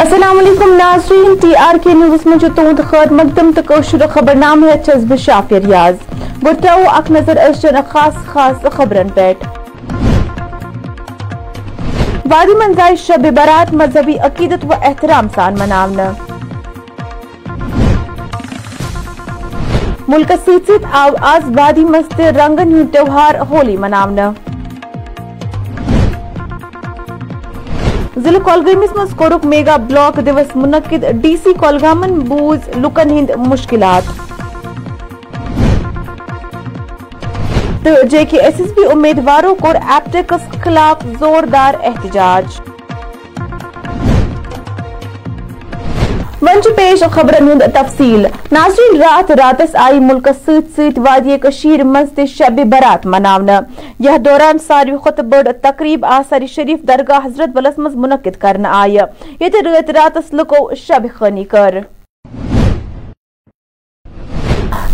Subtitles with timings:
[0.00, 4.34] السلام علیکم، ناظرین، ٹی آر کے نیوز میں جو تہد خیر مقدم تو قشر خبر
[4.34, 5.96] نام ہے چھس بہ شافی ریاض۔
[6.44, 6.50] گو
[6.90, 9.32] اک نظر اشن خاص خاص خبرن پہ
[12.30, 16.10] وادی منزائی شب برات مذہبی عقیدت و احترام سان مناونا
[20.08, 24.30] ملک ست ست آو آز وادی مست رنگن ہند تہوار ہولی مناونا
[28.24, 34.02] ضلع کلگمس مز کورک میگا بلاک دوس منعقد ڈی سی کولگامن بوز لکن ہند مشکلات۔
[37.84, 42.60] تو جے کے ایس ایس پی امیدواروں کو ایپٹیکس خلاف زوردار احتجاج۔
[46.42, 52.12] ونچ پیش خبرن ہند تفصیل ناظرین رات راتس آئی ملک ست ست وادی کشیر مز
[52.16, 53.60] تہ شب برات مناونا
[54.06, 58.96] یہ دوران ساروی کھت بڑ تقریب آثاری شریف درگاہ حضرت بلس مز منعقد کرنا آئی
[59.40, 61.78] یہ رات راتس لکو شب خانی کر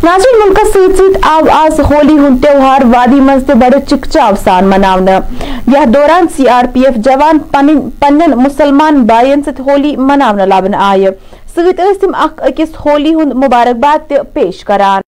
[0.02, 4.68] ناظرین ملک ست ست آو آز ہولی ہند تہوار وادی مز تہ بڑ چکچاو سان
[4.68, 5.18] مناونا
[5.72, 11.10] یہ دوران سی آر پی ایف جوان پنن مسلمان بائن ست ہولی مناونا لبن آئے
[11.56, 15.02] ست تم اخ اکس ہولی ہند مبارکباد تہ پیش کران۔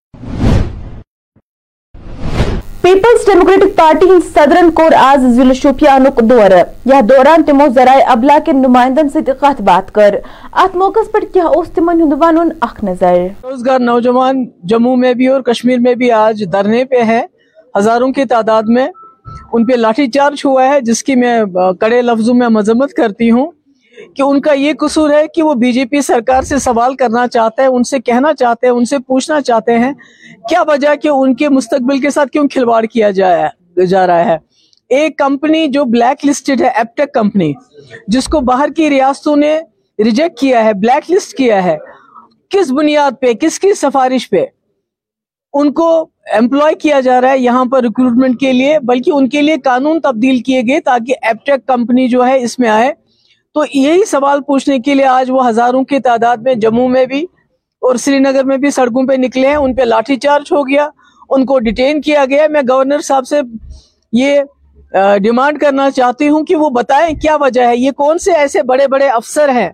[2.81, 6.51] پیپلز ڈیموکریٹک پارٹی ہند صدرن کور آز ضلع شوپیانک دور۔
[6.85, 10.15] یہ دوران تمو ذرائع ابلا کے نمائندن ست کت بات کر۔
[10.53, 15.27] ات موقع پر کیا اس تمن ہند ون اخ نظر۔ روزگار نوجوان جموں میں بھی
[15.27, 17.21] اور کشمیر میں بھی آج دھرنے پہ ہیں۔
[17.77, 18.87] ہزاروں کی تعداد میں
[19.53, 21.39] ان پہ لاٹھی چارج ہوا ہے، جس کی میں
[21.81, 23.47] کڑے لفظوں میں مذمت کرتی ہوں۔
[24.15, 27.27] کہ ان کا یہ قصور ہے کہ وہ بی جے پی سرکار سے سوال کرنا
[27.27, 29.93] چاہتے ہیں، ان سے کہنا چاہتے ہیں، ان سے پوچھنا چاہتے ہیں،
[30.49, 34.37] کیا وجہ کہ ان کے مستقبل کے ساتھ کیوں کھلواڑ کیا جا رہا ہے
[34.89, 37.53] ایک کمپنی جو بلیک لسٹڈ ہے ایپٹیک کمپنی،
[38.07, 39.57] جس کو باہر کی ریاستوں نے
[39.99, 41.77] ریجیکٹ کیا ہے، بلیک لسٹ کیا ہے،
[42.49, 44.45] کس بنیاد پہ، کس کی سفارش پہ
[45.53, 45.89] ان کو
[46.33, 49.99] امپلائی کیا جا رہا ہے یہاں پر ریکروٹمنٹ کے لیے؟ بلکہ ان کے لیے قانون
[50.01, 52.91] تبدیل کیے گئے تاکہ ایپٹیک کمپنی جو ہے اس میں آئے۔
[53.55, 57.21] تو یہی سوال پوچھنے کے لیے آج وہ ہزاروں کی تعداد میں جموں میں بھی
[57.81, 60.89] اور سری نگر میں بھی سڑکوں پہ نکلے ہیں، ان پہ لاٹھی چارج ہو گیا،
[61.29, 63.39] ان کو ڈیٹین کیا گیا میں گورنر صاحب سے
[64.13, 64.41] یہ
[65.23, 68.87] ڈیمانڈ کرنا چاہتی ہوں کہ وہ بتائیں کیا وجہ ہے۔ یہ کون سے ایسے بڑے
[68.87, 69.69] بڑے افسر ہیں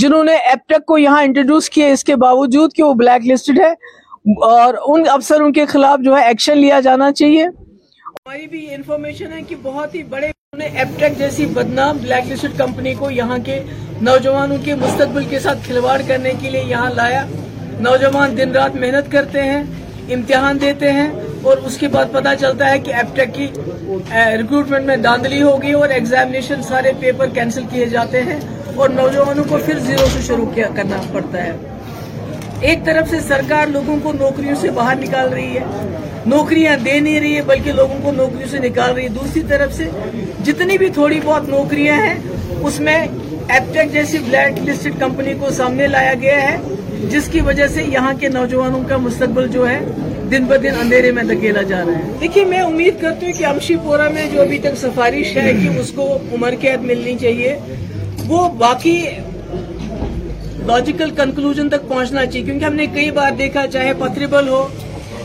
[0.00, 3.70] جنہوں نے ایپٹیک کو یہاں انٹروڈیوس کیا اس کے باوجود کہ وہ بلیک لسٹڈ ہے
[4.46, 9.42] اور ان افسروں کے خلاف جو ہے ایکشن لیا جانا چاہیے۔ ہماری بھی انفارمیشن ہے
[9.48, 13.58] کہ بہت ہی بڑے ایپٹیک جیسی بدنام بلیک لسٹ کمپنی کو یہاں کے
[14.00, 17.24] نوجوانوں کے مستقبل کے ساتھ کھلواڑ کرنے کے لیے یہاں لایا۔
[17.80, 19.62] نوجوان دن رات محنت کرتے ہیں،
[20.14, 21.08] امتحان دیتے ہیں
[21.42, 23.46] اور اس کے بعد پتا چلتا ہے کہ ایپٹیک کی
[24.38, 28.38] ریکروٹمنٹ میں داندلی ہوگی اور ایگزامینیشن سارے پیپر کینسل کیے جاتے ہیں
[28.74, 31.52] اور نوجوانوں کو پھر زیرو سے شروع کیا کرنا پڑتا ہے۔
[32.60, 35.64] ایک طرف سے سرکار لوگوں کو نوکریوں سے باہر نکال رہی ہے
[36.26, 39.74] نوکریاں دے نہیں رہی ہے بلکہ لوگوں کو نوکریوں سے نکال رہی ہے دوسری طرف
[39.76, 39.88] سے
[40.44, 42.14] جتنی بھی تھوڑی بہت نوکریاں ہیں،
[42.62, 42.98] اس میں
[43.48, 46.56] ایپٹیک جیسی بلیک لسٹڈ کمپنی کو سامنے لایا گیا ہے،
[47.10, 49.78] جس کی وجہ سے یہاں کے نوجوانوں کا مستقبل جو ہے،
[50.30, 53.46] دن ب دن اندھیرے میں دھکیلا جا رہا ہے۔ دیکھیے، میں امید کرتی ہوں کہ
[53.46, 57.56] امشی پورا میں جو ابھی تک سفارش ہے کہ اس کو عمر قید ملنی چاہیے،
[58.28, 58.96] وہ باقی
[60.66, 64.66] لاجیکل کنکلوژن تک پہنچنا چاہیے، کیونکہ ہم نے کئی بار دیکھا، چاہے پتھریبل ہو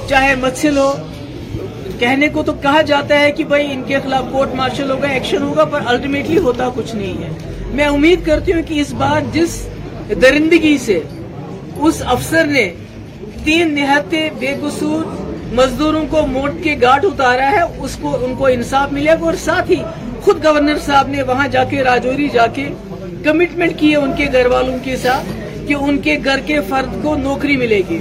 [0.09, 0.91] چاہے متسل ہو،
[2.00, 5.41] کہنے کو تو کہا جاتا ہے کہ بھائی ان کے خلاف کورٹ مارشل ہوگا ایکشن
[5.41, 7.29] ہوگا، پر الٹیمیٹلی ہوتا کچھ نہیں ہے۔
[7.75, 9.62] میں امید کرتی ہوں کہ اس بار جس
[10.22, 11.00] درندگی سے
[11.78, 12.69] اس افسر نے
[13.44, 15.03] تین نہتے بے قصور
[15.53, 19.34] مزدوروں کو موٹ کے گاٹ اتارا ہے، اس کو، ان کو انصاف ملے گا اور
[19.34, 19.81] ساتھ ہی
[20.22, 22.67] خود گورنر صاحب نے وہاں جا کے، راجوری جا کے
[23.23, 27.02] کمٹمنٹ کی ہے ان کے گھر والوں کے ساتھ کہ ان کے گھر کے فرد
[27.03, 27.99] کو نوکری ملے گی۔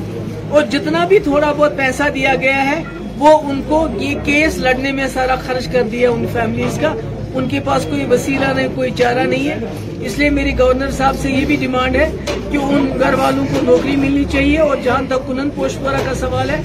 [0.50, 2.82] اور جتنا بھی تھوڑا بہت پیسہ دیا گیا ہے،
[3.18, 6.94] وہ ان کو یہ کیس لڑنے میں سارا خرچ کر دیا ان فیملیز کا۔
[7.34, 9.58] ان کے پاس کوئی وسیلہ نہیں، کوئی چارہ نہیں ہے۔
[10.00, 12.10] اس لیے میری گورنر صاحب سے یہ بھی ڈیمانڈ ہے
[12.50, 16.50] کہ ان گھر والوں کو نوکری ملنی چاہیے اور جہاں تک کنن پوشپورا کا سوال
[16.50, 16.62] ہے،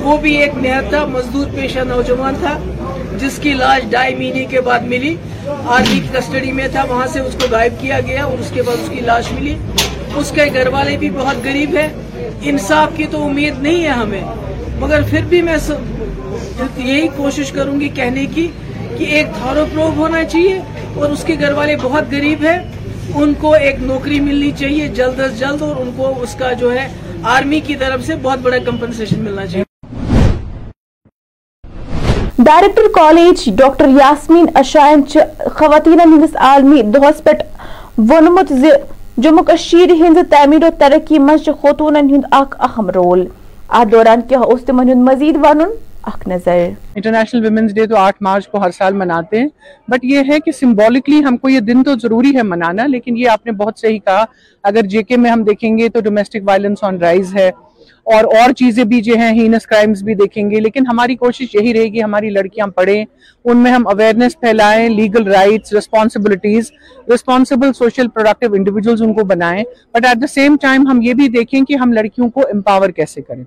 [0.00, 2.58] وہ بھی ایک نہتا مزدور پیشہ نوجوان تھا،
[3.18, 5.16] جس کی لاش ڈھائی مہینے کے بعد ملی۔
[5.48, 8.62] آرمی کی کسٹڈی میں تھا، وہاں سے اس کو غائب کیا گیا اور اس کے
[8.62, 9.54] بعد اس کی لاش ملی۔
[10.14, 11.88] اس کے گھر والے بھی بہت غریب ہیں۔
[12.48, 14.24] انصاف کی تو امید نہیں ہے ہمیں،
[14.80, 15.56] مگر پھر بھی میں
[16.76, 18.46] یہی کوشش کروں گی کہنے کی
[18.98, 20.58] کہ ایک تھارو پروب ہونا چاہیے
[20.94, 22.58] اور اس کے گھر والے بہت غریب ہیں،
[23.14, 26.72] ان کو ایک نوکری ملنی چاہیے جلد از جلد اور ان کو اس کا جو
[26.72, 26.86] ہے
[27.34, 29.62] آرمی کی طرف سے بہت بڑا کمپنسیشن ملنا چاہیے۔
[32.38, 35.02] ڈائریکٹر کالج ڈاکٹر یاسمین اشائن
[35.56, 37.30] خواتین ہندس عالمی دہس پہ
[39.16, 43.26] جموں کشیر ہند تعمیر و ترقی مز خطون ہند اک اہم رول۔
[43.68, 45.70] ات دوران کیا اس تمن ہند مزید ونن
[46.02, 49.48] اک نظر۔ انٹرنیشنل ویمنز ڈے تو آٹھ مارچ کو ہر سال مناتے ہیں۔
[49.88, 53.28] بٹ یہ ہے کہ سمبولکلی ہم کو یہ دن تو ضروری ہے منانا، لیکن یہ
[53.28, 54.24] آپ نے بہت صحیح کہا۔
[54.62, 57.50] اگر جے کے میں ہم دیکھیں گے تو ڈومیسٹک وائلنس آن رائز ہے۔
[58.06, 61.72] اور اور چیزیں بھی جو ہیں ہینس کرائمز بھی دیکھیں گے، لیکن ہماری کوشش یہی
[61.74, 63.04] رہے گی، ہماری لڑکیاں پڑھیں،
[63.44, 66.70] ان میں ہم awareness پھیلائیں legal rights responsibilities
[67.14, 69.64] responsible social productive individuals ان کو بنائیں۔
[69.94, 73.22] But at the same time ہم یہ بھی دیکھیں کہ ہم لڑکیوں کو امپاور کیسے
[73.22, 73.44] کریں۔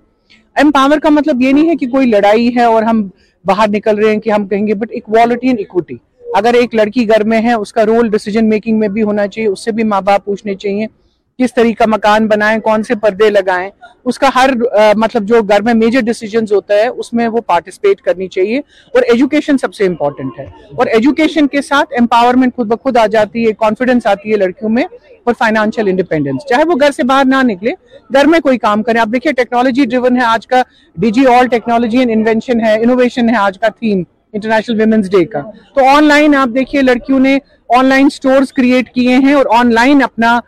[0.56, 3.08] امپاور کا مطلب یہ نہیں ہے کہ کوئی لڑائی ہے اور ہم
[3.46, 5.96] باہر نکل رہے ہیں کہ ہم کہیں گے بٹ اکوالٹی اینڈ اکوٹی
[6.36, 9.50] اگر ایک لڑکی گھر میں ہے، اس کا رول ڈیسیجن میکنگ میں بھی ہونا چاہیے،
[9.50, 10.88] اس سے بھی ماں باپ پوچھنے چاہیے۔
[11.40, 13.70] کس طریقہ مکان بنائیں، کون سے پردے لگائیں،
[14.06, 14.50] اس کا ہر
[14.98, 18.58] مطلب جو گھر میں میجر ڈیسیجنز ہوتا ہے اس میں وہ پارٹیسپیٹ کرنی چاہیے
[18.94, 20.46] اور ایجوکیشن سب سے امپورٹنٹ ہے۔
[20.76, 24.84] اور ایجوکیشن کے ساتھ امپاورمنٹ خود بخود آ جاتی ہے کانفیڈنس آتی ہے لڑکیوں میں
[25.24, 27.72] اور فائنانشیل انڈیپینڈنس چاہے وہ گھر سے باہر نہ نکلے،
[28.14, 30.62] گھر میں کوئی کام کریں آپ دیکھیے ٹیکنالوجی ڈریون ہے، آج کا
[30.98, 35.24] digital technology and invention ہے انوویشن ہے آج کا تھیم انٹرنیشنل ویمنس ڈے
[35.26, 35.42] کا۔
[35.76, 37.38] تو آن لائن آپ دیکھیے، لڑکیوں نے
[37.78, 40.40] آن لائن اسٹورس کریٹ کیے ہیں اور آن لائن اپنا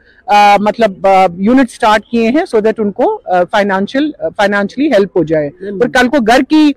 [0.59, 3.21] مطلب یونٹ سٹارٹ کیے ہیں سو دیٹ ان کو
[3.51, 6.71] فائنانشل فائنانشلی ہیلپ ہو جائے۔ اور کل کو گھر کی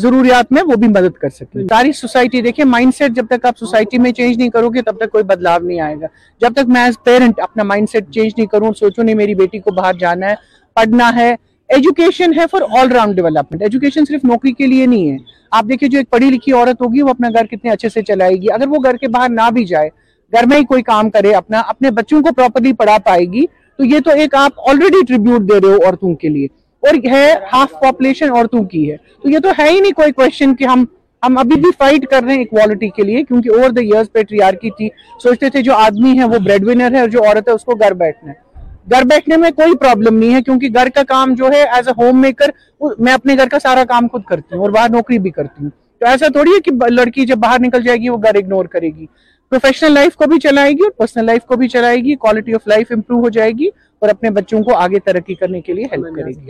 [0.00, 3.58] ضروریات میں وہ بھی مدد کر سکیں۔ ساری سوسائٹی دیکھیں مائنڈ سیٹ جب تک آپ
[3.58, 6.06] سوسائٹی میں چینج نہیں کرو گے تب تک کوئی بدلاؤ نہیں آئے گا۔
[6.40, 9.58] جب تک میں ایز پیرنٹ اپنا مائنڈ سیٹ چینج نہیں کروں سوچوں نہیں میری بیٹی
[9.58, 10.34] کو باہر جانا ہے
[10.76, 11.34] پڑھنا ہے۔
[11.68, 15.16] ایجوکیشن ہے for all round development education صرف نوکری کے لیے نہیں ہے۔
[15.50, 18.34] آپ دیکھیں جو ایک پڑھی لکھی عورت ہوگی وہ اپنا گھر کتنے اچھے سے چلائے
[18.34, 19.88] گی۔ اگر وہ گھر کے باہر نہ بھی جائے
[20.32, 23.84] گھر میں ہی کوئی کام کرے، اپنا، اپنے بچوں کو پراپرلی پڑھا پائے گی، تو
[23.84, 26.46] یہ تو ایک آپ آلریڈی ٹریبیوٹ دے رہے ہو عورتوں کے لیے۔
[26.80, 30.56] اور ہے ہاف پاپولیشن عورتوں کی ہے۔ تو یہ تو ہے ہی نہیں کوئی کوشچن
[30.56, 30.84] کہ ہم
[31.26, 34.70] ہم ابھی بھی فائٹ کر رہے ہیں اکوالٹی کے لیے، کیونکہ اوور دا ایئرس پیٹریارکی
[34.70, 34.88] تھی۔
[35.22, 37.74] سوچتے تھے جو آدمی ہے وہ بریڈ ونر ہے اور جو عورت ہے اس کو
[37.74, 38.48] گھر بیٹھنا ہے۔
[38.90, 42.04] گھر بیٹھنے میں کوئی پرابلم نہیں ہے، کیونکہ گھر کا کام جو ہے ایز اے
[42.04, 42.50] ہوم میکر
[42.98, 45.70] میں اپنے گھر کا سارا کام خود کرتی ہوں اور باہر نوکری بھی کرتی ہوں۔
[45.98, 48.88] تو ایسا تھوڑی ہے کہ لڑکی جب باہر نکل جائے گی، وہ گھر اگنور کرے
[48.88, 49.06] گی۔
[49.52, 52.66] پروفیشنل لائف کو بھی چلائے گی اور پرسنل لائف کو بھی چلائے گی کوالٹی آف
[52.68, 53.68] لائف امپروو ہو جائے گی
[54.02, 56.48] اور اپنے بچوں کو آگے ترقی کرنے کے لیے ہیلپ کرے گی۔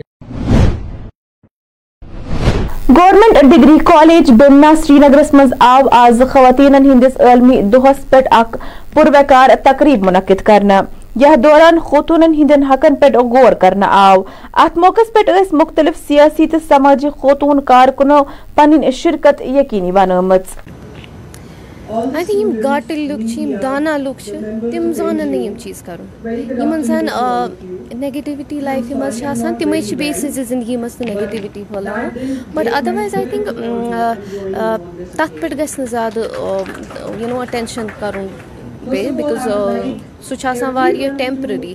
[2.89, 8.57] گورنمنٹ ڈگری کالج بمنا سری نگرس مز آو آز خواتین ہندس عالمی دہس پہ اک
[8.93, 10.81] پروکار تقریب منعقد کرنا
[11.15, 14.21] یہ دوران خطون ہندن حقن پہ غور کرنا آو
[14.55, 18.23] ات موقع پہ مختلف سیاسی تو سماجی خطون کارکنوں
[18.55, 20.57] پن شرکت یقینی بنمت
[21.89, 24.37] آئی تھنک یم گاٹہٕ لُکھ چھِ یِم دانا لُکھ چھِ
[24.71, 26.07] تِم زانَن نہٕ یِم چیٖز کَرُن
[26.61, 27.05] یِمَن زَن
[27.99, 32.09] نٮ۪گیٹِوِٹی لایفہِ منٛز چھِ آسان تِمَے چھِ بیٚیہِ سٕنٛزِ زِندگی منٛز تہِ negativity پھٔہلاوان
[32.53, 33.47] but otherwise I think
[35.17, 36.17] تَتھ پٮ۪ٹھ گژھِ نہٕ زیادٕ
[37.19, 38.27] یوٗ نو اَٹٮ۪نشَن کَرُن
[38.89, 39.47] بیٚیہِ بِکاز
[40.27, 41.73] سُہ چھُ آسان واریاہ ٹٮ۪مپرٔری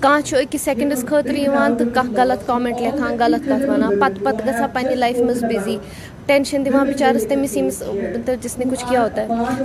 [0.00, 4.24] کانٛہہ چھُ أکِس سٮ۪کَنڈَس خٲطرٕ یِوان تہٕ کانٛہہ غلط کامٮ۪نٛٹ لیکھان غلط کَتھ وَنان پَتہٕ
[4.24, 5.76] پَتہٕ گژھان پنٛنہِ لایفہِ منٛز بِزی
[6.30, 7.82] ٹینشن دِوان بِچارَس تٔمِس ییٚمِس
[8.42, 9.20] جس نے کُچھ کیا ہوتا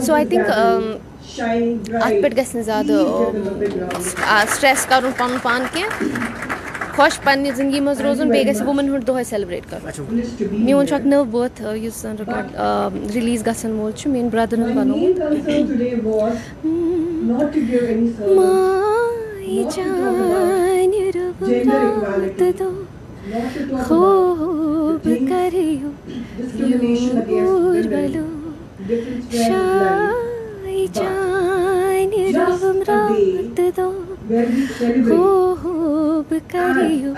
[0.05, 2.97] سو آی تھِنٛک اَتھ پٮ۪ٹھ گژھِ نہٕ زیادٕ
[4.55, 5.91] سٹرٛٮ۪س کَرُن پَنُن پان کینٛہہ
[6.95, 9.85] خۄش پنٛنہِ زندگی منٛز روزُن بیٚیہِ گژھِ وُمَن ہُنٛد دۄہَے سیلبرٛیٹ کَرُن
[10.65, 12.45] میون چھُ اَکھ نٔو بٔرتھ یُس زَن رِکاڈ
[13.15, 15.15] رِلیٖز گژھن وول چھُ میٛٲنۍ برٛدرَن بَنومُت
[23.87, 25.89] خوب کریو
[27.29, 28.25] یور بلو
[29.31, 37.13] شای جان روم رات دو خوب کریو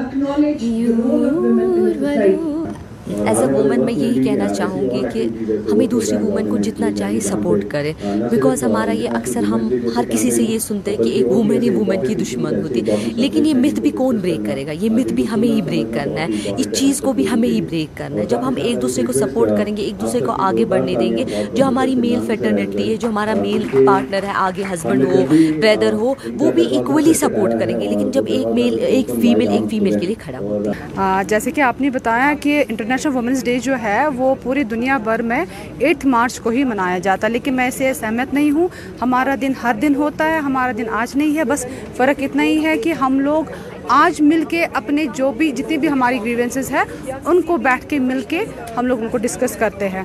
[0.61, 2.66] your blue
[3.09, 5.27] as a woman میں یہی کہنا چاہوں گی کہ
[5.71, 7.93] ہمیں دوسری وومن کو جتنا چاہے سپورٹ کرے.
[8.03, 11.69] بیکاز ہمارا یہ اکثر ہم ہر کسی سے یہ سنتے ہیں کہ ایک وومن ہی
[11.69, 12.81] وومن کی دشمن ہوتی.
[13.15, 16.21] لیکن یہ متھ بھی کون بریک کرے گا؟ یہ متھ بھی ہمیں ہی بریک کرنا
[16.21, 16.53] ہے.
[16.57, 18.25] اس چیز کو بھی ہمیں ہی بریک کرنا ہے.
[18.25, 21.23] جب ہم ایک دوسرے کو سپورٹ کریں گے، ایک دوسرے کو آگے بڑھنے دیں گے،
[21.53, 25.23] جو ہماری میل فیٹرنیٹی ہے، جو ہمارا میل پارٹنر ہے، آگے ہسبینڈ ہو
[25.61, 27.87] بردر ہو، وہ بھی ایکولی سپورٹ کریں گے.
[27.87, 31.61] لیکن جب ایک میل ایک فیمیل ایک فیمیل کے لیے کھڑا ہوتی ہے۔ جیسے کہ
[31.61, 35.45] آپ نے بتایا کہ انٹرنیٹ انٹرنیشنل وومنز ڈے جو ہے وہ پوری دنیا بھر میں
[35.79, 38.67] ایٹ مارچ کو ہی منایا جاتا ہے۔ لیکن میں اسے سہمت نہیں ہوں۔
[39.01, 42.65] ہمارا دن ہر دن ہوتا ہے، ہمارا دن آج نہیں ہے، بس فرق اتنا ہی
[42.65, 43.43] ہے کہ ہم لوگ
[43.89, 46.81] آج مل کے اپنے جو بھی جتنی بھی ہماری گریونسز ہے
[47.25, 48.43] ان کو بیٹھ کے مل کے
[48.77, 50.03] ہم لوگ ان کو ڈسکس کرتے ہیں۔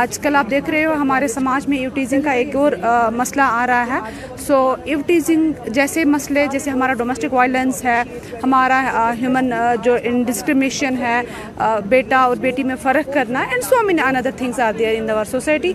[0.00, 2.72] آج کل آپ دیکھ رہے ہو، ہمارے سماج میں ایوٹیزنگ کا ایک اور
[3.16, 8.02] مسئلہ آ رہا ہے۔ سو ایوٹیزنگ جیسے مسئلے، جیسے ہمارا ڈومیسٹک وائلنس ہے،
[8.42, 8.80] ہمارا
[9.20, 9.52] ہیومن
[9.84, 11.20] جو انڈسکرمیشن ہے
[11.88, 15.24] بیٹا اور بیٹی میں فرق کرنا اینڈ سو مینی اندر تھنگس آر دیئر ان دیور
[15.30, 15.72] سوسائٹی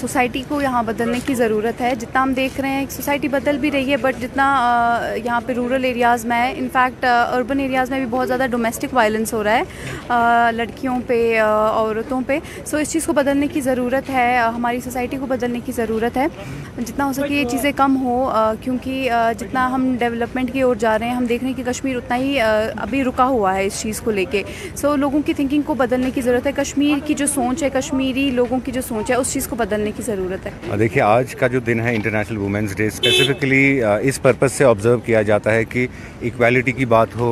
[0.00, 3.70] سوسائٹی کو یہاں بدلنے کی ضرورت ہے؟ جتنا ہم دیکھ رہے ہیں سوسائٹی بدل بھی
[3.70, 4.46] رہی ہے بٹ جتنا
[5.24, 9.32] یہاں پہ رورل ایریاز میں ہے انفیکٹ اربن ایریاز میں بھی بہت زیادہ ڈومیسٹک وائلنس
[9.34, 14.36] ہو رہا ہے لڑکیوں پہ عورتوں پہ۔ سو اس چیز کو بدلنے کی ضرورت ہے
[14.56, 16.26] ہماری سوسائٹی کو بدلنے کی ضرورت ہے۔
[16.78, 21.08] جتنا ہو سکے یہ چیزیں کم ہو کیونکہ جتنا ہم ڈیولپمنٹ کی اور جا رہے
[21.08, 24.00] ہیں، ہم دیکھ رہے ہیں کہ کشمیر اتنا ہی ابھی رکا ہوا ہے اس چیز
[24.00, 24.42] کو لے کے۔
[24.76, 28.30] سو لوگوں کی تھنکنگ کو بدلنے کی ضرورت ہے۔ کشمیر کی جو سوچ ہے، کشمیری
[28.30, 31.34] لوگوں کی جو سوچ ہے، اس چیز کو بدل بدلنے کی ضرورت ہے۔ دیکھیے، آج
[31.34, 35.64] کا جو دن ہے انٹرنیشنل وومینس ڈے اسپیسیفکلی اس پرپز سے آبزرو کیا جاتا ہے
[35.64, 35.86] کہ
[36.20, 37.30] ایکویلٹی کی بات ہو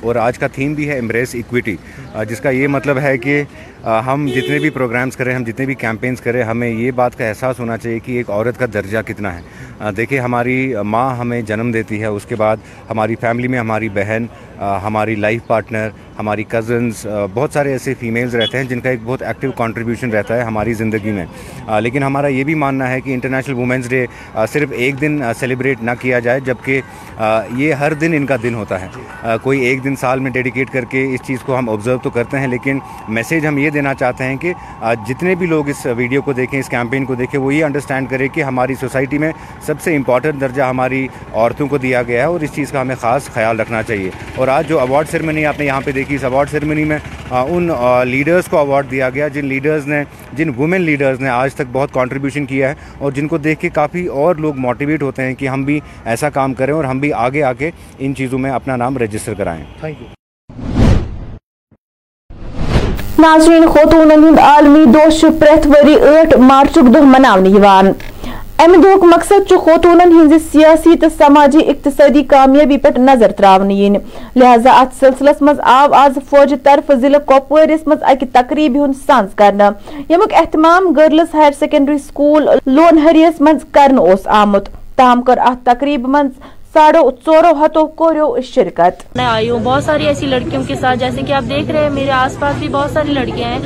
[0.00, 1.76] اور آج کا تھیم بھی ہے امبریس ایکویٹی
[2.28, 3.42] جس کا یہ مطلب ہے کہ
[3.84, 7.60] ہم جتنے بھی پروگرامز کریں، ہم جتنے بھی کیمپینز کریں، ہمیں یہ بات کا احساس
[7.60, 12.00] ہونا چاہیے کہ ایک عورت کا درجہ کتنا ہے۔ دیکھیں، ہماری ماں ہمیں جنم دیتی
[12.00, 12.56] ہے، اس کے بعد
[12.90, 14.26] ہماری فیملی میں ہماری بہن
[14.84, 19.22] ہماری لائف پارٹنر ہماری کزنز بہت سارے ایسے فیمیلز رہتے ہیں جن کا ایک بہت
[19.22, 21.24] ایکٹیو کانٹریبیوشن رہتا ہے ہماری زندگی میں۔
[21.80, 24.04] لیکن ہمارا یہ بھی ماننا ہے کہ انٹرنیشنل وومنز ڈے
[24.52, 26.80] صرف ایک دن سیلیبریٹ نہ کیا جائے، جبکہ
[27.56, 30.84] یہ ہر دن ان کا دن ہوتا ہے۔ کوئی ایک دن سال میں ڈیڈیکیٹ کر
[30.90, 33.94] کے اس چیز کو ہم آبزرو تو کرتے ہیں، لیکن میسیج ہم یہ یہ دینا
[33.94, 34.52] چاہتے ہیں کہ
[35.08, 38.28] جتنے بھی لوگ اس ویڈیو کو دیکھیں، اس کیمپین کو دیکھیں، وہ یہ انڈرسٹینڈ کرے
[38.28, 39.30] کہ ہماری سوسائٹی میں
[39.66, 42.94] سب سے امپورٹنٹ درجہ ہماری عورتوں کو دیا گیا ہے اور اس چیز کا ہمیں
[43.00, 46.24] خاص خیال رکھنا چاہیے۔ اور آج جو اوارڈ سرمنی آپ نے یہاں پہ دیکھی، اس
[46.24, 46.98] اوارڈ سرمنی میں
[47.30, 47.70] ان
[48.06, 51.92] لیڈرز کو اوارڈ دیا گیا، جن لیڈرز نے، جن وومن لیڈرز نے آج تک بہت
[51.92, 55.48] کانٹریبیوشن کیا ہے اور جن کو دیکھ کے کافی اور لوگ موٹیویٹ ہوتے ہیں کہ
[55.48, 58.76] ہم بھی ایسا کام کریں اور ہم بھی آگے آ کے ان چیزوں میں اپنا
[58.76, 60.19] نام رجسٹر کرائیں۔ تھینک یو
[63.20, 67.90] ناظرین خوتونن ہند عالمی دوش پریت وری ایٹ مارچک مارچ مناونی منہ
[68.62, 73.96] امہ دوک مقصد چو خوتونن ہز سیاسی تا سماجی اقتصادی کامیابی پہ نظر تراؤنین
[74.36, 76.90] لہذا آت سلسلس مز آو آز فوج طرف
[77.26, 79.70] کوپوئر اس مز اکہ تقریبی ہند سانس کرنا۔
[80.08, 85.64] یمک احتمام گرلس ہائر سیکنڈری سکول لون ہریس مز کرن اوس آمد۔ تاہم کر آت
[85.66, 86.30] تقریب مز
[86.72, 91.20] ساڑھو چورو ہتو کوریو شرکت۔ میں آئی ہوں۔ بہت ساری ایسی لڑکیوں کے ساتھ، جیسے
[91.26, 93.58] کہ آپ دیکھ رہے ہیں، میرے آس پاس بھی بہت ساری لڑکیاں ہیں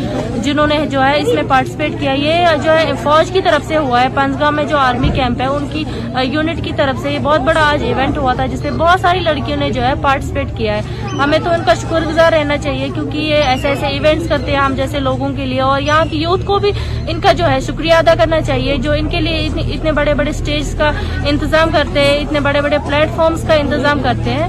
[0.43, 3.77] جنہوں نے جو ہے اس میں پارٹیسپیٹ کیا۔ یہ جو ہے فوج کی طرف سے
[3.77, 5.85] ہوا ہے پنجگام میں جو آرمی کیمپ ہے، ان کی
[6.23, 9.21] یونٹ کی طرف سے یہ بہت بڑا آج ایونٹ ہوا تھا، جس میں بہت ساری
[9.21, 10.83] لڑکیوں نے جو ہے پارٹیسپیٹ کیا ہے۔
[11.23, 14.59] ہمیں تو ان کا شکر گزار رہنا چاہیے، کیونکہ یہ ایسے ایسے ایونٹس کرتے ہیں
[14.59, 16.73] ہم جیسے لوگوں کے لیے۔ اور یہاں کی یوتھ کو بھی
[17.09, 20.31] ان کا جو ہے شکریہ ادا کرنا چاہیے، جو ان کے لیے اتنے بڑے بڑے
[20.31, 20.91] اسٹیج کا
[21.27, 24.49] انتظام کرتے ہیں، اتنے بڑے بڑے پلیٹ فارمس کا انتظام کرتے ہیں۔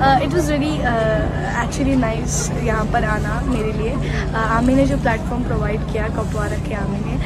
[0.00, 3.94] It was very actually nice یہاں پر آنا میرے لیے۔
[4.34, 7.16] عامی نے جو پلیٹ فارم پرووائڈ کیا کپوارا کے عامی نے۔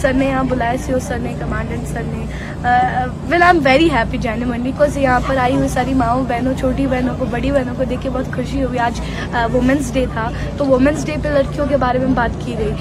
[0.00, 2.24] سر نے یہاں بلایا سی او سر نے کمانڈنٹ سر نے۔
[3.28, 6.86] Well I am very happy genuine because یہاں پر آئی ہوئی ساری ماؤں بہنوں، چھوٹی
[6.90, 9.00] بہنوں کو، بڑی بہنوں کو دیکھ کے بہت خوشی ہوئی۔ آج
[9.54, 12.72] وومنس ڈے تھا۔ تو وومنس ڈے پہ لڑکیوں کے بارے میں بات کی گئی۔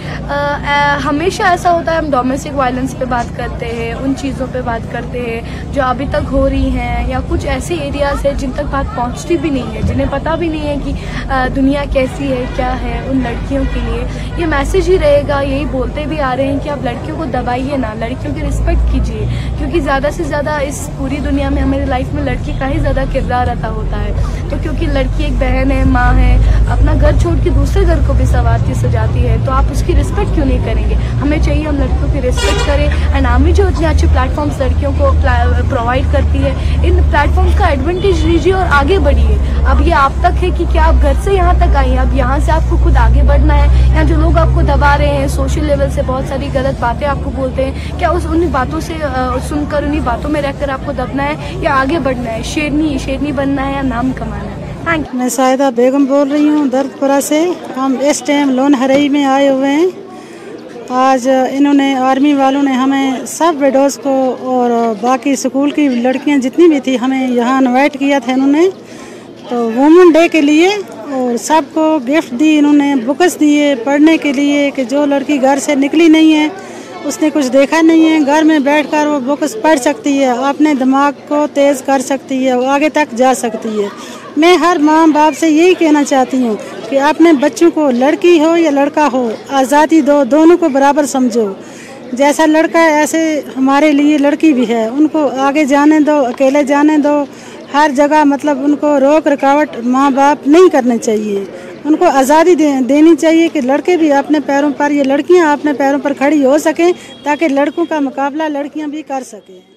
[1.06, 4.92] ہمیشہ ایسا ہوتا ہے ہم ڈومیسٹک وائلنس پہ بات کرتے ہیں، ان چیزوں پہ بات
[4.92, 8.72] کرتے ہیں جو ابھی تک ہو رہی ہیں یا کچھ ایسے ایریاز ہیں جن تک
[8.72, 12.74] بات پہنچتی بھی نہیں ہے، جنہیں پتہ بھی نہیں ہے کہ دنیا کیسی ہے، کیا
[12.82, 14.04] ہے ان لڑکیوں کے لیے۔
[14.38, 17.26] یہ میسیج ہی رہے گا، یہی بولتے بھی آ رہے ہیں کہ آپ لڑکیوں کو
[17.26, 19.26] دبائیے نا، لڑکیوں کی رسپیکٹ کیجیے۔
[19.58, 23.04] کیونکہ زیادہ سے زیادہ اس پوری دنیا میں ہماری لائف میں لڑکی کا ہی زیادہ
[23.14, 24.14] کردار ادا ہوتا ہے۔
[24.54, 26.38] تو کیونکہ لڑکی ایک بہن ہے، ماں ہے،
[26.72, 29.94] اپنا گھر چھوڑ کے دوسرے گھر کو بھی سوارتی سجاتی ہے، تو آپ اس کی
[29.96, 33.68] رسپیکٹ کیوں نہیں کریں گے؟ ہمیں چاہیے ہم لڑکیوں کی رسپیکٹ کریں۔ اینڈ آرمی جو
[33.68, 35.12] اتنے اچھے پلیٹ فارمس لڑکیوں کو
[35.70, 40.22] پرووائڈ کرتی ہے، ان پلیٹ فارمس کا ایڈوانٹیج لیجیے اور آگے بڑھیے۔ اب یہ آپ
[40.22, 42.78] تک ہے کہ کیا آپ گھر سے یہاں تک آئی اب یہاں سے آپ کو
[42.84, 46.02] خود آگے بڑھنا ہے، یا جو لوگ آپ کو دبا رہے ہیں سوشل لیول سے
[46.06, 48.94] بہت ساری غلط باتیں آپ کو بولتے ہیں، کیا اس ان باتوں سے
[49.50, 52.42] سن کر انہیں باتوں میں رہ کر آپ کو دبنا ہے یا آگے بڑھنا ہے؟
[52.44, 54.43] شیرنی شیرنی بننا ہے یا نام کمانا
[54.86, 57.44] میں سائدہ بیگم بول رہی ہوں درد پورہ سے
[57.78, 59.88] ہم اس ٹائم لون ہرئی میں آئے ہوئے ہیں
[60.92, 64.72] آج انہوں نے آرمی والوں نے ہمیں سب ویڈوز کو اور
[65.02, 68.68] باقی اسکول کی لڑکیاں جتنی بھی تھی ہمیں یہاں انوائٹ کیا تھا انہوں نے
[69.50, 70.68] تو وومن ڈے کے لیے
[71.12, 75.42] اور سب کو گفٹ دی انہوں نے بکس دیے پڑھنے کے لیے کہ جو لڑکی
[75.42, 76.48] گھر سے نکلی نہیں ہے
[77.06, 80.26] اس نے کچھ دیکھا نہیں ہے۔ گھر میں بیٹھ کر وہ بکس پڑھ سکتی ہے،
[80.26, 83.88] اپنے دماغ کو تیز کر سکتی ہے، وہ آگے تک جا سکتی ہے۔
[84.38, 86.56] میں ہر ماں باپ سے یہی کہنا چاہتی ہوں
[86.90, 91.54] کہ اپنے بچوں کو لڑکی ہو یا لڑکا ہو، آزادی دو، دونوں کو برابر سمجھو۔
[92.12, 96.64] جیسا لڑکا ہے، ایسے ہمارے لیے لڑکی بھی ہے۔ ان کو آگے جانے دو، اکیلے
[96.64, 97.24] جانے دو۔
[97.74, 101.44] ہر جگہ مطلب ان کو روک رکاوٹ ماں باپ نہیں کرنے چاہیے۔
[101.86, 106.00] ان کو آزادی دینی چاہیے کہ لڑکے بھی اپنے پیروں پر یہ لڑکیاں اپنے پیروں
[106.04, 106.92] پر کھڑی ہو سکیں
[107.24, 109.73] تاکہ لڑکوں کا مقابلہ لڑکیاں بھی کر سکیں۔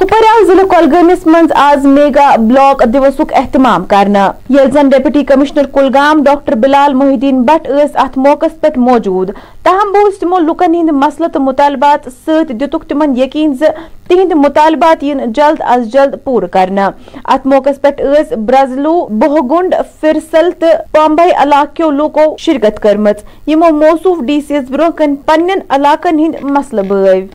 [0.00, 6.22] کپوارہ ضلع کۄلگٲمِس منٛز آز میگا بلاک دِوسُک احتمام کرنہٕ ییٚلہِ زن deputy commissioner Kulgam
[6.24, 9.30] doctor Bilal Mohiuddin Bhat ٲسۍ اتھ موقعس پٮ۪ٹھ موجوٗد،
[9.62, 13.64] تاہم بوٗز تِمو لُکن ہٕنٛدۍ مسلہٕ تہٕ مُطالبات سۭتۍ دِتُکھ تِمن یقیٖن زِ
[14.08, 16.92] تِہنٛدۍ مُطالبات یِن جلد از جلد پوٗرٕ کرنہٕ۔
[17.24, 24.22] اتھ موقعس پٮ۪ٹھ ٲسۍ برزلو بوہگُنڈ فرسل تہٕ پامبے علاقہٕ لوٗکو شرکت کٔرمٕژ۔ یِمو موصوٗف
[24.26, 27.26] ڈی سی یس برونٛہہ کنہِ پننٮ۪ن علاقن ہٕنٛدۍ مسلہٕ بٲوۍ۔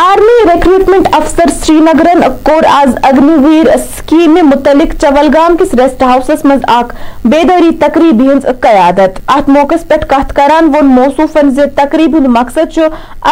[0.00, 6.44] آرمی ریکروٹمنٹ افسر سری نگرن کور آز اگنی ویر سکیم متعلق چولگام کس ریسٹ ہاؤسس
[6.44, 12.20] منٛز اکھ بیدٲری تقریبہِ ہنز قیادت۔ ات موقع پہ کت کران ووٚن موصوفن زِ تقریبہِ
[12.20, 12.78] ہند مقصد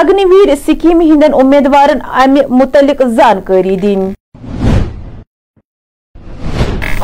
[0.01, 4.11] اگنی ویر سکیم ہندن امیدوارن امہ متعلق زانکاری دن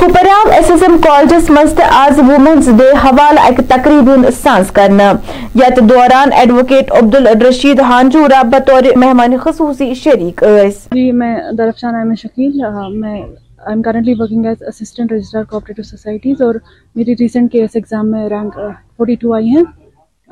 [0.00, 5.10] کپرام ایس ایس ایم کالجس منٛز آز وومنز ڈے حوالہٕ اکہِ تقریب ہند سانس کرنا۔
[5.54, 12.18] یت دوران ایڈوکیٹ عبد الرشید ہانجورا بطور مہمان خصوصی شریک ایس جی میں درفشان احمد
[12.22, 13.22] شکیل میں I
[13.68, 16.54] am currently working as assistant registrar cooperative societies اور
[16.96, 18.58] میری ریسنٹ کے ایس ایگزام میں رینک
[18.96, 19.62] فورٹی ٹو آئی ہیں۔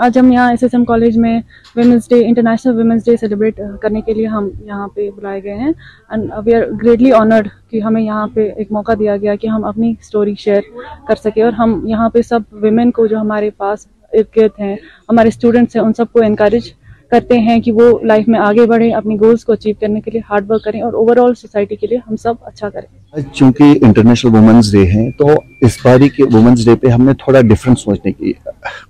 [0.05, 1.39] آج ہم یہاں ایس ایس ایم کالج میں
[1.77, 5.73] women's day international women's day celebrate کرنے کے لیے ہم یہاں پہ بلائے گئے ہیں.
[6.11, 9.65] And we are greatly honoured کہ ہمیں یہاں پہ ایک موقع دیا گیا کہ ہم
[9.65, 10.61] اپنی اسٹوری شیئر
[11.09, 14.77] کر سکیں اور ہم یہاں پہ سب ویمن کو جو ہمارے پاس ارد گرد ہیں،
[15.09, 16.73] ہمارے اسٹوڈنٹس ہیں، ان سب کو انکریج
[17.11, 20.21] کرتے ہیں کہ وہ لائف میں آگے بڑھیں، اپنی گولس کو اچیو کرنے کے لیے
[20.31, 24.35] ہارڈ ورک کریں اور اوور آل سوسائٹی کے لیے ہم سب اچھا کریں۔ چونکہ انٹرنیشنل
[24.35, 25.29] وومنس ڈے ہیں، تو
[25.61, 28.33] اس باری کے وومنس ڈے پہ ہم نے تھوڑا ڈفرینٹ سوچنے کی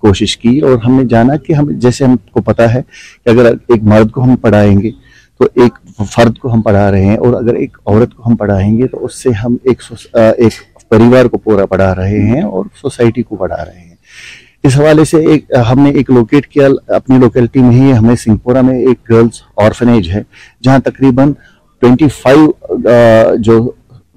[0.01, 2.83] کوشش کی اور ہم نے جانا کہ ہم، جیسے ہم کو پتا ہے
[3.25, 4.91] کہ اگر ایک مرد کو ہم پڑھائیں گے
[5.41, 5.79] تو ایک
[6.11, 9.05] فرد کو ہم پڑھا رہے ہیں اور اگر ایک عورت کو ہم پڑھائیں گے تو
[9.05, 9.83] اس سے ہم ایک
[10.15, 13.95] ایک پریوار کو پورا پڑھا رہے ہیں اور سوسائٹی کو پڑھا رہے ہیں۔
[14.65, 18.49] اس حوالے سے ایک، ہم نے ایک لوکیٹ کیا، اپنی لوکیلٹی میں ہی ہمیں سنگھ
[18.65, 20.23] میں ایک گرلز آرفنیج ہے،
[20.63, 21.33] جہاں تقریباً
[21.83, 22.51] ٹوینٹی فائیو
[23.43, 23.71] جو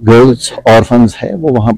[0.07, 1.71] گرلز آرفنز ہے، وہ وہاں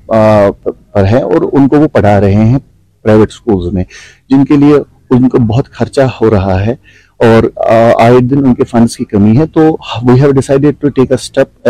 [0.93, 2.57] پر ہے اور ان کو وہ پڑھا رہے ہیں
[3.05, 3.83] پرائیویٹ سکولز میں،
[4.29, 4.75] جن کے لیے
[5.15, 6.75] ان کو بہت خرچہ ہو رہا ہے
[7.19, 7.43] اور
[8.01, 9.61] آئے دن ان کے فنڈز کی کمی ہے، تو
[10.03, 11.67] we have decided to take a step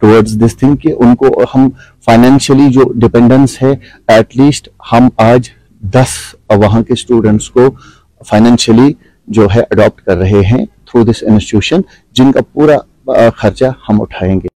[0.00, 1.68] towards this thing کہ ان کو ہم
[2.06, 3.72] فائنینشلی جو ڈپینڈنس ہے
[4.08, 5.48] ایٹ لیسٹ ہم آج
[5.82, 6.16] دس
[6.62, 7.68] وہاں کے اسٹوڈنٹس کو
[8.28, 8.92] فائنینشلی
[9.28, 11.80] جو ہے اڈاپٹ کر رہے ہیں تھرو دس انسٹیٹیوشن
[12.16, 12.76] جن کا پورا
[13.36, 14.53] خرچہ ہم اٹھائیں گے۔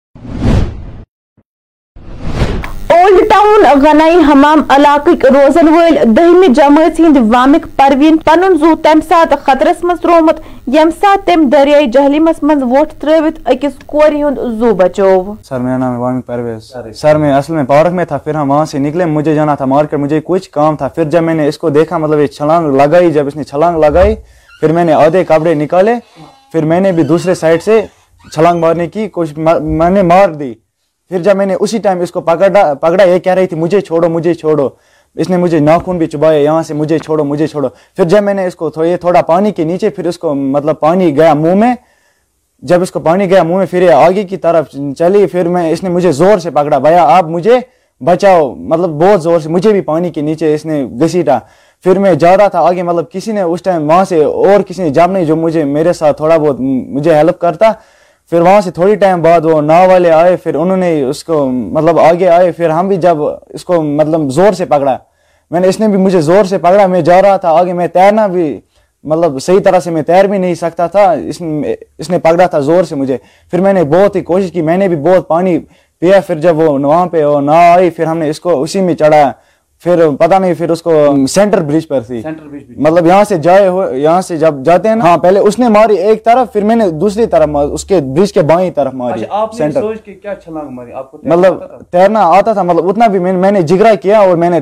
[3.48, 9.38] اولڈ غنائی حمام علاقٕکۍ روزن وٲلۍ دٔہمہِ جمٲژ ہٕنٛدۍ وامِک پرویٖن پنُن زُو تمہِ ساتہٕ
[9.44, 14.74] خطرس منٛز تروومُت ییٚمہِ ساتہٕ تٔمۍ دریاے جہلمس منٛز ووٚٹھ ترٲوِتھ أکِس کورِ ہُنٛد زُو
[14.74, 18.34] بچوو۔ سر، میرا نام ہے وامک پرویز۔ سر، میں اصل میں پارک میں تھا، پھر
[18.34, 21.34] ہم وہاں سے نکلے، مجھے جانا تھا مارکیٹ، مجھے کچھ کام تھا۔ پھر جب میں
[21.34, 24.14] نے اس کو دیکھا مطلب یہ چھلانگ لگائی، جب اس نے چھلانگ لگائی،
[24.60, 25.94] پھر میں نے آدھے کپڑے نکالے،
[26.52, 27.80] پھر میں نے بھی دوسرے سائڈ سے
[28.32, 30.54] چھلانگ مارنے کی کوشش، میں نے مار دی۔
[31.08, 33.80] پھر جب میں نے اسی ٹائم اس کو پکڑا پکڑا، یہ کہہ رہی تھی، مجھے
[33.80, 34.68] چھوڑو مجھے چھوڑو.
[35.14, 37.68] اس نے مجھے ناخون بھی چبایا یہاں سے مجھے چھوڑو مجھے چھوڑو.
[37.96, 40.80] پھر جب میں نے اس کو یہ تھوڑا پانی کے نیچے، پھر اس کو مطلب
[40.80, 41.74] پانی گیا منہ میں۔
[42.62, 44.68] جب اس کو پانی گیا منہ میں، پھر یہ آگے کی طرف
[44.98, 47.58] چلی۔ پھر میں اس نے مجھے زور سے پکڑا، بھیا، آپ مجھے
[48.04, 51.38] بچاؤ۔ مطلب بہت زور سے، مجھے بھی پانی کے نیچے اس نے گھسیٹا۔
[51.84, 54.82] پھر میں جا رہا تھا آگے مطلب کسی نے اس ٹائم وہاں سے اور کسی
[54.82, 57.72] نے جب نہیں جو مجھے میرے ساتھ تھوڑا بہت مجھے ہیلپ کرتا۔
[58.30, 61.46] پھر وہاں سے تھوڑی ٹائم بعد وہ ناؤ والے آئے، پھر انہوں نے اس کو
[61.46, 63.16] مطلب آگے آئے، پھر ہم بھی جب
[63.48, 64.98] اس کو مطلب زور سے پکڑا۔
[65.50, 67.86] میں نے اس نے بھی مجھے زور سے پکڑا، میں جا رہا تھا آگے، میں
[67.86, 68.60] تیرنا بھی
[69.04, 71.42] مطلب صحیح طرح سے میں تیر بھی نہیں سکتا تھا۔ اس
[71.98, 73.16] اس نے پکڑا تھا زور سے مجھے۔
[73.50, 75.58] پھر میں نے بہت ہی کوشش کی، میں نے بھی بہت پانی
[76.00, 78.80] پیا۔ پھر جب وہ وہاں پہ وہ نہ آئی، پھر ہم نے اس کو اسی
[78.80, 79.32] میں چڑھایا۔
[79.82, 80.92] پھر پتہ نہیں پھر اس کو
[81.28, 82.20] سینٹر برج پر تھی۔
[82.76, 85.96] مطلب یہاں سے جائے ہوئے یہاں سے جب جاتے ہیں ہاں۔ پہلے اس نے ماری
[85.96, 89.24] ایک طرف پھر میں نے دوسری طرف اس کے برج کے بائیں طرف ماری
[89.56, 89.80] سینٹر۔
[91.24, 94.60] مطلب تیرنا آتا تھا مطلب اتنا بھی میں نے جگرا کیا اور میں نے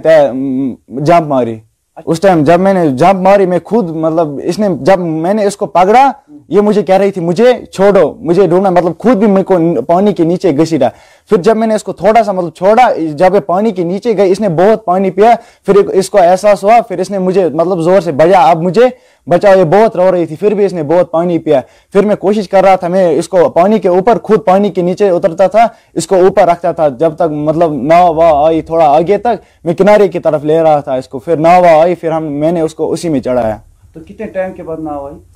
[0.88, 1.58] جمپ ماری۔
[2.06, 5.44] اس ٹائم جب میں نے جمپ ماری میں خود مطلب اس نے جب میں نے
[5.44, 6.10] اس کو پکڑا
[6.48, 10.12] یہ مجھے کہہ رہی تھی، مجھے چھوڑو، مجھے ڈھونڈنا مطلب خود بھی میرے کو پانی
[10.12, 10.88] کے نیچے گھسیٹا۔
[11.28, 14.16] پھر جب میں نے اس کو تھوڑا سا مطلب چھوڑا، جب یہ پانی کے نیچے
[14.16, 15.34] گئی، اس نے بہت پانی پیا،
[15.66, 18.82] پھر اس کو احساس ہوا، پھر اس نے مجھے مطلب زور سے بجا اب مجھے
[19.30, 21.60] بچاؤ یہ بہت رو رہی تھی، پھر بھی اس نے بہت پانی پیا۔
[21.92, 24.82] پھر میں کوشش کر رہا تھا، میں اس کو پانی کے اوپر، خود پانی کے
[24.82, 28.84] نیچے اترتا تھا، اس کو اوپر رکھتا تھا۔ جب تک مطلب ناؤ وا آئی تھوڑا
[28.84, 31.94] آگے تک، میں کنارے کی طرف لے رہا تھا اس کو۔ پھر ناؤ وا آئی،
[31.94, 33.56] پھر ہم، میں نے اس کو اسی میں چڑھایا۔
[33.94, 35.35] تو کتنے ٹائم کے بعد ناؤ آئی؟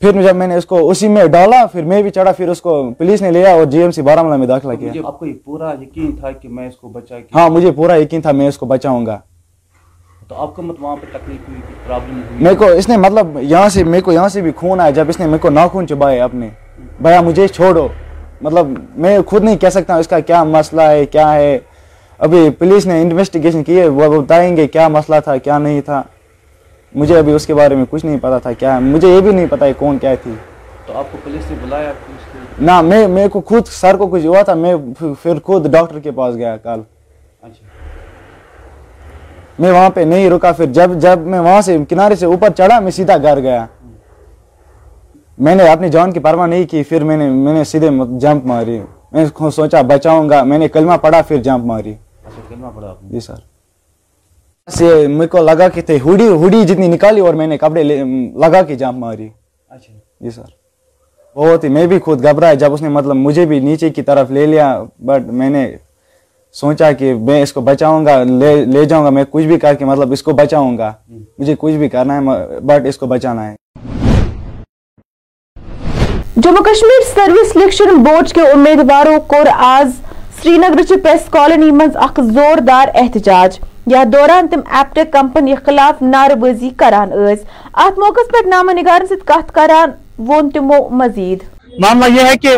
[0.00, 2.60] پھر جب میں نے اس کو اسی میں ڈالا پھر میں بھی چڑھا پھر اس
[2.60, 5.72] کو پولیس نے لیا اور جی ایم سی بارہ میں داخلہ کیا۔ آپ کو پورا
[5.82, 8.66] یقین تھا کہ میں اس کو بچا ہاں مجھے پورا یقین تھا میں اس کو
[8.66, 9.18] بچاؤں گا۔
[10.28, 13.84] تو آپ کو وہاں پہ تکلیف ہوئی پرابلم میرے کو اس نے مطلب یہاں سے
[13.84, 16.48] میرے کو یہاں سے بھی خون آیا۔ جب اس نے میرے کو ناخون چبائے اپنے
[17.00, 17.86] بھیا مجھے چھوڑو۔
[18.42, 21.58] مطلب میں خود نہیں کہہ سکتا اس کا کیا مسئلہ ہے کیا ہے۔
[22.18, 26.02] ابھی پولیس نے انویسٹیگیشن کی ہے وہ بتائیں گے کیا مسئلہ تھا کیا نہیں تھا۔
[26.94, 29.30] مجھے ابھی اس کے بارے میں کچھ نہیں پتا تھا کیا ہے مجھے یہ بھی
[29.30, 30.32] نہیں پتا ہے کون کیا تھی۔
[30.86, 31.92] تو آپ کو پولیس نے بلایا
[32.60, 34.74] نہ میں میرے کو خود سر کو کچھ ہوا تھا میں
[35.22, 36.80] پھر خود ڈاکٹر کے پاس گیا کل۔
[37.42, 37.66] اچھا۔
[39.58, 42.80] میں وہاں پہ نہیں رکا پھر جب جب میں وہاں سے کنارے سے اوپر چڑھا
[42.80, 43.66] میں سیدھا گھر گیا۔
[45.38, 48.46] میں نے اپنی جان کی پرواہ نہیں کی پھر میں نے میں نے سیدھے جمپ
[48.46, 48.80] ماری۔
[49.12, 51.94] میں سوچا بچاؤں گا میں نے کلمہ پڑھا پھر جمپ ماری۔
[52.26, 53.53] اچھا، کلمہ پڑھا جی سر۔
[54.70, 57.82] سے میرے کو لگا کہ تھے ہڈی ہڈی جتنی نکالی اور میں نے کپڑے
[58.34, 59.28] لگا کے جام ماری۔
[59.68, 60.50] اچھا۔ جی سر۔
[61.36, 64.30] بہت ہی میں بھی خود گھبرایا۔ جب اس نے مطلب مجھے بھی نیچے کی طرف
[64.30, 65.76] لے لیا بٹ میں نے
[66.52, 69.74] سوچا کہ میں اس کو بچاؤں گا لے لے جاؤں گا۔ میں کچھ بھی کر
[69.74, 70.92] کے مطلب اس کو بچاؤں گا۔
[71.38, 72.20] مجھے کچھ بھی کرنا ہے
[72.60, 73.54] بٹ اس کو بچانا ہے۔
[76.36, 79.90] Jammu Kashmir service selection board کے امیدواروں کو آز
[80.42, 86.02] سری نگر چہ پریس کالونی مز اخ زوردار احتجاج۔ یا دوران تم ایپٹک کمپنی خلاف
[86.02, 87.44] نعرٕ بٲزی کران ٲسۍ۔
[87.74, 91.38] اتھ موقع پر نامہ نگارن ست کتھ کران وون تمو مزید۔
[91.78, 92.48] معاملہ یہ ہے کہ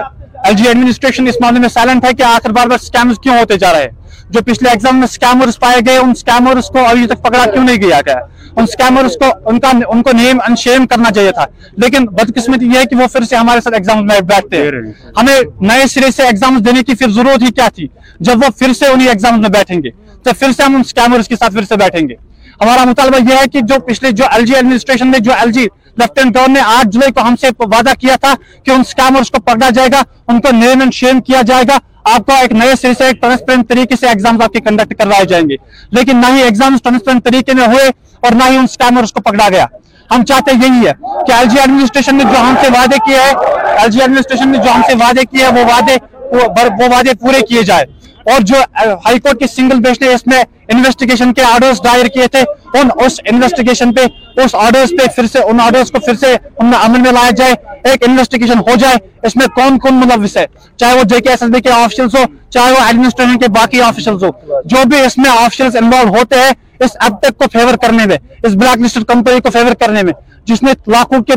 [0.45, 3.57] ایل جی ایڈمنسٹریشن اس معاملے میں سائلنٹ ہے کہ آخر بار بار سکیمز کیوں ہوتے
[3.57, 7.23] جا رہے ہیں؟ جو پچھلے ایگزام میں سکیمرز پائے گئے ان سکیمرز کو ابھی تک
[7.23, 8.21] پکڑا کیوں نہیں گیا گیا؟
[8.57, 12.63] ان سکیمرز کو ان کا ان کو نیم ان شیم کرنا چاہیے تھا۔ لیکن بدقسمت
[12.63, 16.11] یہ ہے کہ وہ پھر سے ہمارے ساتھ ایگزام میں بیٹھتے ہیں۔ ہمیں نئے سرے
[16.11, 17.87] سے ایگزام دینے کی پھر ضرورت ہی کیا تھی؟
[18.21, 19.91] جب وہ پھر سے انہیں ایگزامز میں بیٹھیں گے،
[20.23, 22.15] تو پھر سے ہم ان سکیمرز کے ساتھ پھر سے بیٹھیں گے۔
[22.61, 25.67] ہمارا مطالبہ یہ ہے کہ جو پچھلے جو ایل جی ایڈمنسٹریشن نے جو ایل جی
[25.99, 29.41] لیفٹینٹ گورنر نے آٹھ جولائی کو ہم سے وعدہ کیا تھا کہ ان سکیمرز کو
[29.41, 31.79] پکڑا جائے گا، ان کو نیم اینڈ شیم کیا جائے گا،
[32.13, 35.25] آپ کو ایک نئے سرے سے ایک ٹرانسپیرنٹ طریقے سے ایگزامز آپ کے کنڈکٹ کروائے
[35.29, 35.57] جائیں گے۔
[35.91, 37.89] لیکن نہ ہی ایگزامز ٹرانسپیرنٹ طریقے میں ہوئے
[38.23, 39.67] اور نہ ہی ان سکیمرز کو پکڑا گیا۔
[40.11, 40.93] ہم چاہتے یہی ہے
[41.27, 43.33] کہ ایل جی ایڈمنسٹریشن نے جو ہم سے وعدے کیے ہیں
[43.79, 45.97] ایل جی ایڈمنسٹریشن نے جو ہم سے وعدے کیے ہیں، وہ وعدے
[46.33, 47.85] وہ وعدے پورے کیے جائے
[48.33, 48.57] اور جو
[49.05, 52.43] ہائی کورٹ کی سنگل بیچ نے اس میں انویسٹیگیشن کے آرڈرز دائر کیے تھے،
[52.75, 54.05] ان اس انویسٹیگیشن پہ،
[54.43, 57.33] اس آرڈرز پہ پھر سے، ان آرڈرز کو پھر سے ان میں عمل میں لائے
[57.37, 57.55] جائے،
[57.91, 60.45] ایک انویسٹیگیشن ہو جائے، اس میں کون کون ملوث ہے؟
[60.77, 63.81] چاہے وہ J K S S B کے آفیشلز ہو چاہے وہ ایڈمنسٹریشن کے باقی
[63.83, 64.31] آفیشلز ہو
[64.65, 66.53] جو بھی اس میں آفیشلز انوالو ہوتے ہیں،
[66.85, 70.13] اس اب تک کو فیور کرنے میں، اس بلیک لسٹڈ کمپنی کو فیور کرنے میں،
[70.47, 71.35] جس نے لاکھوں کے،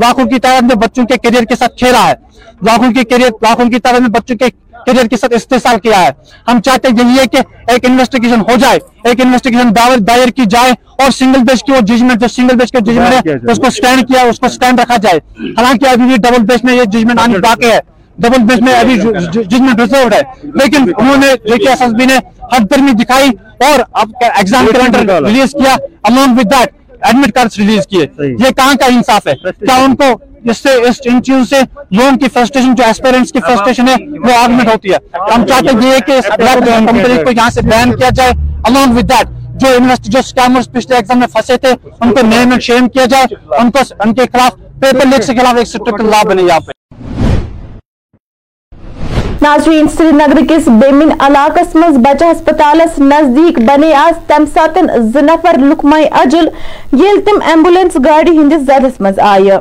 [0.00, 2.14] لاکھوں کی تعداد میں بچوں کے کیریئر کے ساتھ کھیلا ہے،
[2.66, 4.48] لاکھوں کی کیریئر لاکھوں کی تعداد میں بچوں کے
[4.86, 6.10] کیریئر کے ساتھ استحصال کیا ہے۔
[6.48, 7.38] ہم چاہتے ہیں یہ کہ
[7.72, 9.74] ایک انویسٹیگیشن ہو جائے ایک انویسٹیگیشن
[10.06, 13.52] دائر کی جائے اور سنگل بیچ کی وہ ججمنٹ جو سنگل بیچ کا ججمنٹ ہے
[13.52, 15.18] اس کو سٹینڈ کیا اس کو سٹینڈ رکھا جائے۔
[15.50, 17.78] حالانکہ ابھی بھی ڈبل بیچ میں یہ ججمنٹ آنے باقی ہے۔
[18.18, 18.94] ڈبل بیچ میں ابھی
[19.42, 22.16] ججمنٹ ریزروڈ ہے۔ لیکن انہوں نے جے کے ایس ایس بی نے
[22.52, 23.30] ہر درمی دکھائی
[23.64, 28.06] اور اب ایگزام کیلنڈر ریلیز کیا along with that admit card release کیے۔
[28.44, 30.04] یہ کہاں کا انصاف ہے؟ کیا ان کو
[30.50, 33.94] اس سے اس ان چیز سے جو ان کی فرسٹریشن جو ایسپیرنٹس کی فرسٹریشن ہے
[34.26, 34.98] وہ آگمنٹ ہوتی ہے۔
[35.34, 38.32] ہم چاہتے ہیں یہ کہ اس بلیک کمپنی کو یہاں سے بین کیا جائے۔
[38.68, 42.50] along with that جو انویسٹر جو سکیمرز پچھلے ایگزام میں پھنسے تھے ان کو نیم
[42.50, 46.10] اینڈ شیم کیا جائے۔ ان کو ان کے خلاف پیپر لیک کے خلاف ایک سٹرکل
[46.10, 46.72] لا بنے یہاں پہ۔
[49.42, 55.58] ناظرین سری نگر کس بیمن علاقہ مز بچہ ہسپتالس نزدیک بنے آز تم ساتن زنفر
[55.60, 56.48] لکمائی اجل
[57.02, 59.58] یل تم ایمبولنس گاڑی ہندس زدس مز آئے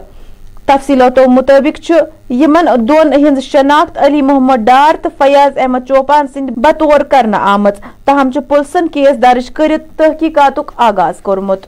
[0.68, 1.92] تفصیلاتو مطابق
[2.32, 7.76] یمن دون ہند شناخت علی محمد ڈار تو فیاض احمد چوپان سند بطور کرنا آمت
[8.06, 11.66] تاہم پلسن کیس درج کرت تحقیقات آغاز کورمت۔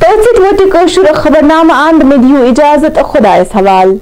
[0.00, 0.70] تحصیل ہوتی
[1.14, 3.96] خبر نامہ اند میں دیو اجازت خدا حوال